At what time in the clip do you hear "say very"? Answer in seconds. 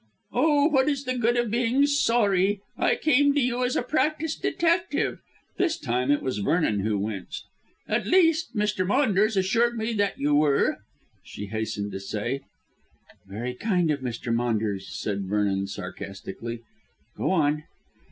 11.99-13.53